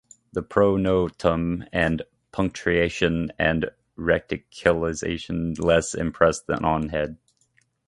Pronotum 0.35 1.67
with 1.71 2.07
punctation 2.31 3.31
and 3.37 3.69
reticulation 3.95 5.53
less 5.59 5.93
impressed 5.93 6.47
than 6.47 6.65
on 6.65 6.89
head. 6.89 7.19